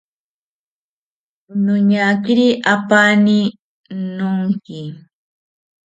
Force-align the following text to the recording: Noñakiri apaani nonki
Noñakiri 1.65 2.47
apaani 2.73 3.37
nonki 4.15 4.79